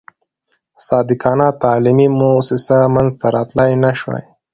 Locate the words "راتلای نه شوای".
3.35-4.23